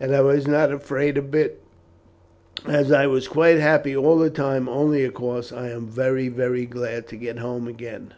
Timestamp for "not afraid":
0.48-1.16